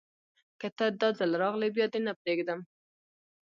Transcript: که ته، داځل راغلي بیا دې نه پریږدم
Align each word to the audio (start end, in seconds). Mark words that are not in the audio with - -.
که 0.59 0.67
ته، 0.77 0.85
داځل 0.99 1.31
راغلي 1.43 1.69
بیا 1.75 1.85
دې 1.93 1.99
نه 2.05 2.13
پریږدم 2.21 2.59